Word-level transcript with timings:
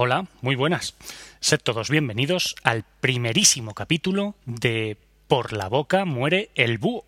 Hola, 0.00 0.26
muy 0.42 0.54
buenas. 0.54 0.94
Sed 1.40 1.58
todos 1.60 1.90
bienvenidos 1.90 2.54
al 2.62 2.84
primerísimo 3.00 3.74
capítulo 3.74 4.36
de 4.46 4.96
Por 5.26 5.52
la 5.52 5.68
boca 5.68 6.04
muere 6.04 6.50
el 6.54 6.78
búho. 6.78 7.04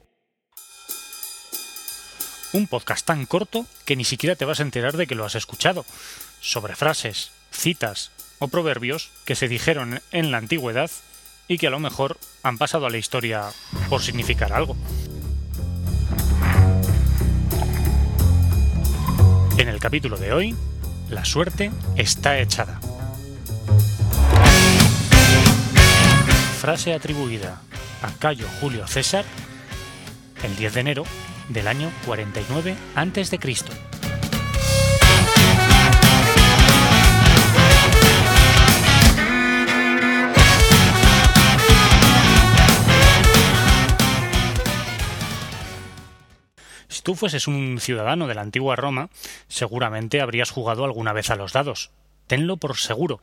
Un 2.52 2.66
podcast 2.66 3.06
tan 3.06 3.26
corto 3.26 3.64
que 3.84 3.94
ni 3.94 4.02
siquiera 4.02 4.34
te 4.34 4.44
vas 4.44 4.58
a 4.58 4.64
enterar 4.64 4.96
de 4.96 5.06
que 5.06 5.14
lo 5.14 5.24
has 5.24 5.36
escuchado, 5.36 5.86
sobre 6.40 6.74
frases, 6.74 7.30
citas 7.52 8.10
o 8.40 8.48
proverbios 8.48 9.12
que 9.24 9.36
se 9.36 9.46
dijeron 9.46 10.00
en 10.10 10.32
la 10.32 10.38
antigüedad 10.38 10.90
y 11.46 11.58
que 11.58 11.68
a 11.68 11.70
lo 11.70 11.78
mejor 11.78 12.18
han 12.42 12.58
pasado 12.58 12.86
a 12.86 12.90
la 12.90 12.98
historia 12.98 13.50
por 13.88 14.02
significar 14.02 14.52
algo. 14.52 14.76
En 19.58 19.68
el 19.68 19.78
capítulo 19.78 20.16
de 20.16 20.32
hoy 20.32 20.56
la 21.10 21.24
suerte 21.24 21.70
está 21.96 22.38
echada. 22.38 22.80
Frase 26.60 26.94
atribuida 26.94 27.60
a 28.02 28.10
Cayo 28.18 28.46
Julio 28.60 28.86
César 28.86 29.24
el 30.42 30.56
10 30.56 30.74
de 30.74 30.80
enero 30.80 31.04
del 31.48 31.68
año 31.68 31.90
49 32.06 32.76
a.C. 32.94 33.38
tú 47.10 47.16
fueses 47.16 47.48
un 47.48 47.80
ciudadano 47.80 48.28
de 48.28 48.36
la 48.36 48.42
antigua 48.42 48.76
Roma, 48.76 49.10
seguramente 49.48 50.20
habrías 50.20 50.52
jugado 50.52 50.84
alguna 50.84 51.12
vez 51.12 51.28
a 51.30 51.34
los 51.34 51.52
dados. 51.52 51.90
Tenlo 52.28 52.56
por 52.56 52.76
seguro. 52.76 53.20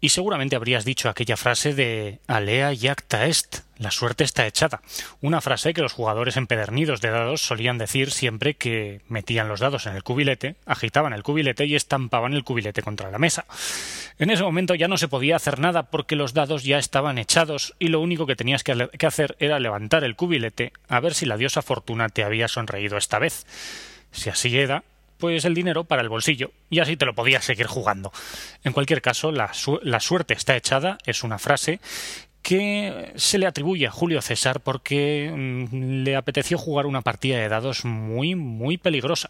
Y 0.00 0.10
seguramente 0.10 0.56
habrías 0.56 0.84
dicho 0.84 1.08
aquella 1.08 1.36
frase 1.36 1.74
de 1.74 2.20
Alea 2.26 2.72
yacta 2.72 3.26
est, 3.26 3.58
la 3.76 3.90
suerte 3.90 4.24
está 4.24 4.46
echada. 4.46 4.80
Una 5.20 5.40
frase 5.40 5.74
que 5.74 5.82
los 5.82 5.92
jugadores 5.92 6.38
empedernidos 6.38 7.00
de 7.00 7.10
dados 7.10 7.42
solían 7.42 7.76
decir 7.76 8.10
siempre 8.10 8.54
que 8.54 9.02
metían 9.08 9.48
los 9.48 9.60
dados 9.60 9.86
en 9.86 9.94
el 9.94 10.02
cubilete, 10.02 10.56
agitaban 10.64 11.12
el 11.12 11.22
cubilete 11.22 11.66
y 11.66 11.76
estampaban 11.76 12.32
el 12.32 12.44
cubilete 12.44 12.82
contra 12.82 13.10
la 13.10 13.18
mesa. 13.18 13.44
En 14.18 14.30
ese 14.30 14.42
momento 14.42 14.74
ya 14.74 14.88
no 14.88 14.96
se 14.96 15.08
podía 15.08 15.36
hacer 15.36 15.58
nada 15.58 15.84
porque 15.84 16.16
los 16.16 16.32
dados 16.32 16.64
ya 16.64 16.78
estaban 16.78 17.18
echados 17.18 17.74
y 17.78 17.88
lo 17.88 18.00
único 18.00 18.26
que 18.26 18.36
tenías 18.36 18.64
que 18.64 19.06
hacer 19.06 19.36
era 19.38 19.60
levantar 19.60 20.04
el 20.04 20.16
cubilete 20.16 20.72
a 20.88 21.00
ver 21.00 21.14
si 21.14 21.26
la 21.26 21.36
diosa 21.36 21.62
fortuna 21.62 22.08
te 22.08 22.24
había 22.24 22.48
sonreído 22.48 22.96
esta 22.96 23.18
vez. 23.18 23.46
Si 24.12 24.28
así 24.28 24.58
era, 24.58 24.82
pues 25.20 25.44
el 25.44 25.54
dinero 25.54 25.84
para 25.84 26.02
el 26.02 26.08
bolsillo 26.08 26.50
y 26.70 26.80
así 26.80 26.96
te 26.96 27.06
lo 27.06 27.14
podías 27.14 27.44
seguir 27.44 27.66
jugando. 27.66 28.12
En 28.64 28.72
cualquier 28.72 29.02
caso, 29.02 29.30
la, 29.30 29.52
la 29.82 30.00
suerte 30.00 30.34
está 30.34 30.56
echada 30.56 30.98
es 31.06 31.22
una 31.22 31.38
frase 31.38 31.80
que 32.42 33.12
se 33.16 33.38
le 33.38 33.46
atribuye 33.46 33.86
a 33.86 33.90
Julio 33.90 34.22
César 34.22 34.60
porque 34.60 35.30
mm, 35.32 36.02
le 36.02 36.16
apeteció 36.16 36.58
jugar 36.58 36.86
una 36.86 37.02
partida 37.02 37.38
de 37.38 37.48
dados 37.48 37.84
muy, 37.84 38.34
muy 38.34 38.78
peligrosa. 38.78 39.28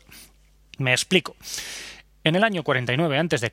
Me 0.78 0.92
explico. 0.92 1.36
En 2.22 2.36
el 2.36 2.44
año 2.44 2.62
49 2.64 3.18
a.C., 3.18 3.50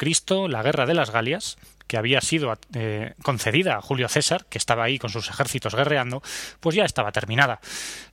la 0.49 0.61
Guerra 0.61 0.85
de 0.85 0.93
las 0.93 1.09
Galias, 1.09 1.57
que 1.87 1.97
había 1.97 2.19
sido 2.19 2.53
eh, 2.73 3.13
concedida 3.23 3.77
a 3.77 3.81
Julio 3.81 4.09
César, 4.09 4.45
que 4.49 4.57
estaba 4.57 4.83
ahí 4.83 4.99
con 4.99 5.09
sus 5.09 5.29
ejércitos 5.29 5.73
guerreando, 5.73 6.21
pues 6.59 6.75
ya 6.75 6.83
estaba 6.83 7.13
terminada. 7.13 7.61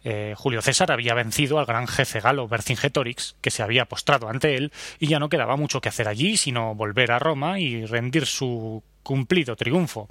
Eh, 0.04 0.34
Julio 0.36 0.62
César 0.62 0.92
había 0.92 1.14
vencido 1.14 1.58
al 1.58 1.66
gran 1.66 1.88
jefe 1.88 2.20
galo 2.20 2.46
Vercingetorix, 2.46 3.34
que 3.40 3.50
se 3.50 3.64
había 3.64 3.86
postrado 3.86 4.28
ante 4.28 4.54
él, 4.54 4.72
y 5.00 5.08
ya 5.08 5.18
no 5.18 5.28
quedaba 5.28 5.56
mucho 5.56 5.80
que 5.80 5.88
hacer 5.88 6.06
allí, 6.06 6.36
sino 6.36 6.76
volver 6.76 7.10
a 7.10 7.18
Roma 7.18 7.58
y 7.58 7.84
rendir 7.84 8.26
su 8.26 8.84
cumplido 9.02 9.56
triunfo 9.56 10.08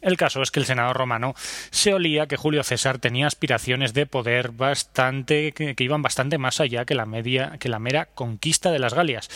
el 0.00 0.16
caso 0.16 0.42
es 0.42 0.50
que 0.50 0.60
el 0.60 0.66
senador 0.66 0.96
romano 0.96 1.34
se 1.70 1.94
olía 1.94 2.26
que 2.26 2.36
Julio 2.36 2.62
César 2.62 2.98
tenía 2.98 3.26
aspiraciones 3.26 3.94
de 3.94 4.06
poder 4.06 4.50
bastante 4.50 5.52
que, 5.52 5.74
iban 5.78 6.02
bastante 6.02 6.38
más 6.38 6.60
allá 6.60 6.84
que 6.84 6.94
la 6.94 7.06
media 7.06 7.56
que 7.58 7.68
la 7.68 7.78
mera 7.78 8.06
conquista 8.06 8.70
de 8.70 8.78
las 8.78 8.94
Galias 8.94 9.28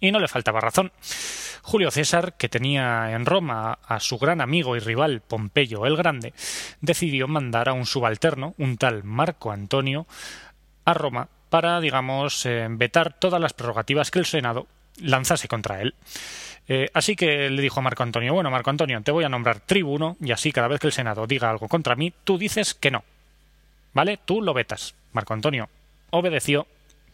y 0.00 0.12
no 0.12 0.18
le 0.18 0.28
faltaba 0.28 0.60
razón. 0.60 0.92
Julio 1.62 1.90
César, 1.90 2.34
que 2.38 2.48
tenía 2.48 3.12
en 3.12 3.26
Roma 3.26 3.78
a 3.86 4.00
su 4.00 4.18
gran 4.18 4.40
amigo 4.40 4.74
y 4.74 4.80
rival 4.80 5.20
Pompeyo 5.20 5.84
el 5.84 5.96
Grande, 5.96 6.32
decidió 6.80 7.28
mandar 7.28 7.68
a 7.68 7.74
un 7.74 7.84
subalterno, 7.84 8.54
un 8.56 8.78
tal 8.78 9.04
Marco 9.04 9.52
Antonio, 9.52 10.06
a 10.86 10.94
Roma 10.94 11.28
para, 11.50 11.80
digamos, 11.80 12.46
eh, 12.46 12.66
vetar 12.70 13.18
todas 13.18 13.40
las 13.40 13.52
prerrogativas 13.52 14.10
que 14.10 14.20
el 14.20 14.24
Senado 14.24 14.66
lanzase 15.00 15.48
contra 15.48 15.80
él. 15.80 15.94
Eh, 16.68 16.88
así 16.94 17.16
que 17.16 17.50
le 17.50 17.62
dijo 17.62 17.80
a 17.80 17.82
Marco 17.82 18.02
Antonio, 18.02 18.32
bueno, 18.34 18.50
Marco 18.50 18.70
Antonio, 18.70 19.00
te 19.02 19.10
voy 19.10 19.24
a 19.24 19.28
nombrar 19.28 19.60
tribuno 19.60 20.16
y 20.20 20.30
así 20.30 20.52
cada 20.52 20.68
vez 20.68 20.78
que 20.78 20.86
el 20.86 20.92
Senado 20.92 21.26
diga 21.26 21.50
algo 21.50 21.68
contra 21.68 21.96
mí, 21.96 22.12
tú 22.24 22.38
dices 22.38 22.74
que 22.74 22.90
no. 22.90 23.02
¿Vale? 23.92 24.18
Tú 24.24 24.40
lo 24.40 24.54
vetas. 24.54 24.94
Marco 25.12 25.34
Antonio 25.34 25.68
obedeció, 26.10 26.66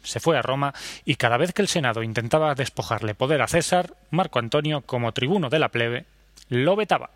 se 0.03 0.21
fue 0.21 0.37
a 0.37 0.43
Roma 0.43 0.75
y 1.05 1.17
cada 1.17 1.37
vez 1.37 1.53
que 1.53 1.63
el 1.63 1.69
Senado 1.69 2.03
intentaba 2.03 2.55
despojarle 2.55 3.15
poder 3.15 3.43
a 3.43 3.49
César, 3.49 3.95
Marco 4.11 4.39
Antonio, 4.39 4.83
como 4.83 5.13
tribuno 5.13 5.49
de 5.49 5.59
la 5.59 5.71
plebe, 5.71 6.05
lo 6.49 6.77
vetaba. 6.77 7.11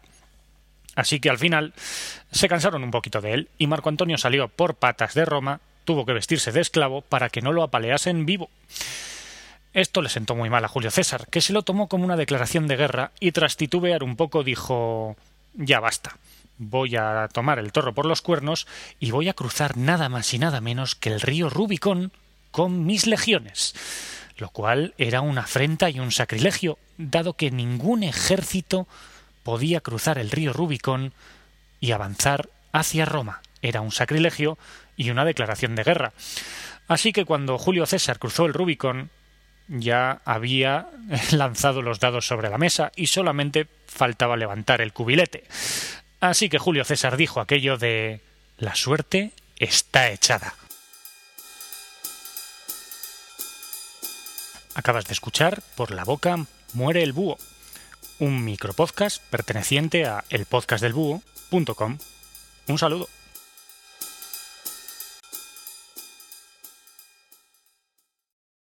Así 0.96 1.20
que 1.20 1.30
al 1.30 1.38
final 1.38 1.72
se 2.30 2.48
cansaron 2.48 2.82
un 2.82 2.90
poquito 2.90 3.20
de 3.20 3.34
él 3.34 3.48
y 3.58 3.66
Marco 3.66 3.88
Antonio 3.88 4.18
salió 4.18 4.48
por 4.48 4.74
patas 4.74 5.14
de 5.14 5.24
Roma, 5.24 5.60
tuvo 5.84 6.04
que 6.04 6.12
vestirse 6.12 6.52
de 6.52 6.60
esclavo 6.60 7.02
para 7.02 7.28
que 7.28 7.42
no 7.42 7.52
lo 7.52 7.62
apaleasen 7.62 8.26
vivo. 8.26 8.50
Esto 9.72 10.02
le 10.02 10.08
sentó 10.08 10.34
muy 10.34 10.50
mal 10.50 10.64
a 10.64 10.68
Julio 10.68 10.90
César, 10.90 11.28
que 11.30 11.40
se 11.40 11.52
lo 11.52 11.62
tomó 11.62 11.88
como 11.88 12.04
una 12.04 12.16
declaración 12.16 12.66
de 12.66 12.76
guerra 12.76 13.12
y 13.20 13.32
tras 13.32 13.56
titubear 13.56 14.02
un 14.02 14.16
poco 14.16 14.42
dijo 14.42 15.16
ya 15.54 15.80
basta. 15.80 16.16
Voy 16.58 16.96
a 16.96 17.28
tomar 17.32 17.58
el 17.58 17.72
toro 17.72 17.94
por 17.94 18.04
los 18.04 18.20
cuernos 18.20 18.66
y 18.98 19.12
voy 19.12 19.28
a 19.28 19.34
cruzar 19.34 19.76
nada 19.76 20.08
más 20.08 20.34
y 20.34 20.38
nada 20.38 20.60
menos 20.60 20.94
que 20.94 21.10
el 21.10 21.20
río 21.20 21.48
Rubicón 21.48 22.12
con 22.50 22.84
mis 22.84 23.06
legiones, 23.06 23.74
lo 24.36 24.50
cual 24.50 24.94
era 24.98 25.20
una 25.20 25.42
afrenta 25.42 25.88
y 25.88 26.00
un 26.00 26.10
sacrilegio, 26.10 26.78
dado 26.98 27.34
que 27.34 27.50
ningún 27.50 28.02
ejército 28.02 28.88
podía 29.44 29.80
cruzar 29.80 30.18
el 30.18 30.30
río 30.30 30.52
Rubicón 30.52 31.12
y 31.80 31.92
avanzar 31.92 32.50
hacia 32.72 33.04
Roma. 33.04 33.40
Era 33.62 33.80
un 33.80 33.92
sacrilegio 33.92 34.58
y 34.96 35.10
una 35.10 35.24
declaración 35.24 35.76
de 35.76 35.84
guerra. 35.84 36.12
Así 36.88 37.12
que 37.12 37.24
cuando 37.24 37.56
Julio 37.56 37.86
César 37.86 38.18
cruzó 38.18 38.46
el 38.46 38.54
Rubicón, 38.54 39.10
ya 39.70 40.20
había 40.24 40.88
lanzado 41.30 41.80
los 41.80 42.00
dados 42.00 42.26
sobre 42.26 42.50
la 42.50 42.58
mesa 42.58 42.92
y 42.96 43.06
solamente 43.06 43.66
faltaba 43.86 44.36
levantar 44.36 44.80
el 44.80 44.92
cubilete. 44.92 45.44
Así 46.20 46.48
que 46.48 46.58
Julio 46.58 46.84
César 46.84 47.16
dijo 47.16 47.40
aquello 47.40 47.78
de 47.78 48.20
la 48.58 48.74
suerte 48.74 49.30
está 49.56 50.10
echada. 50.10 50.54
Acabas 54.74 55.06
de 55.06 55.12
escuchar 55.12 55.62
Por 55.76 55.90
la 55.90 56.04
boca 56.04 56.46
muere 56.72 57.02
el 57.02 57.12
búho, 57.12 57.38
un 58.18 58.44
micropodcast 58.44 59.22
perteneciente 59.24 60.04
a 60.06 60.24
elpodcastdelbúho.com. 60.30 61.98
Un 62.68 62.78
saludo. 62.78 63.08